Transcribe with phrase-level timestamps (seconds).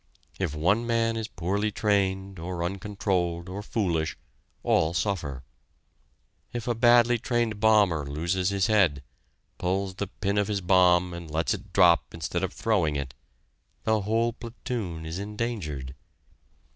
[0.39, 4.17] If one man is poorly trained, or uncontrolled, or foolish,
[4.63, 5.43] all suffer.
[6.51, 9.03] If a badly trained bomber loses his head,
[9.59, 13.13] pulls the pin of his bomb, and lets it drop instead of throwing it,
[13.83, 15.93] the whole platoon is endangered.